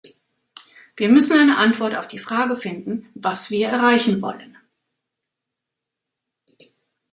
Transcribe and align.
Wir 0.95 1.09
müssen 1.09 1.39
eine 1.39 1.57
Antwort 1.59 1.95
auf 1.95 2.07
die 2.07 2.17
Frage 2.17 2.55
finden, 2.57 3.07
was 3.13 3.51
wir 3.51 3.67
erreichen 3.67 4.19
wollen. 4.23 4.57